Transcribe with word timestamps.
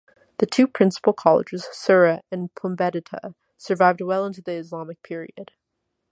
The 0.39 0.47
two 0.47 0.65
principal 0.67 1.13
colleges, 1.13 1.67
Sura 1.71 2.23
and 2.31 2.51
Pumbedita, 2.55 3.35
survived 3.55 4.01
well 4.01 4.25
into 4.25 4.41
the 4.41 4.53
Islamic 4.53 5.03
period. 5.03 5.51